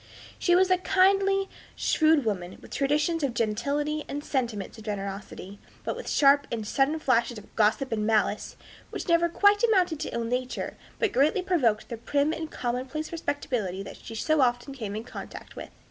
[0.39, 5.95] She was a kindly, shrewd woman, with traditions of gentility and sentiments of generosity, but
[5.95, 8.55] with sharp and sudden flashes of gossip and malice,
[8.89, 13.83] which never quite amounted to ill nature, but greatly provoked the prim and commonplace respectability
[13.83, 15.69] that she so often came in contact with.